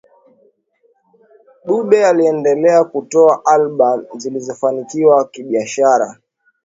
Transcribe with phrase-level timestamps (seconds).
[1.65, 6.19] Dube aliendelea kutoa albamu zilizofanikiwa kibiashara